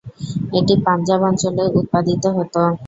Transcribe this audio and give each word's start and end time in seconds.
এটি 0.57 0.73
পাঞ্জাব 0.85 1.21
অঞ্চলে 1.29 1.63
উৎপাদিত 1.79 2.23
হত। 2.35 2.55